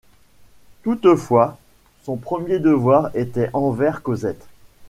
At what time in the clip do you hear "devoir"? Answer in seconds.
2.57-3.11